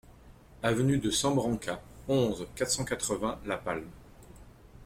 Avenue 0.63 0.97
de 0.97 1.11
San 1.11 1.35
Brancat, 1.35 1.79
onze, 2.07 2.47
quatre 2.55 2.71
cent 2.71 2.85
quatre-vingts 2.85 3.39
La 3.45 3.59
Palme 3.59 3.85